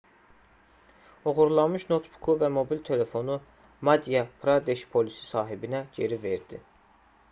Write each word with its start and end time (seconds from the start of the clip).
oğurlanmış 1.31 1.85
noutbuku 1.91 2.35
və 2.45 2.49
mobil 2.57 2.81
telefonu 2.89 3.37
madhya 3.91 4.27
pradeş 4.43 4.87
polisi 4.97 5.27
sahibinə 5.33 5.89
geri 6.01 6.25
verdi 6.31 6.67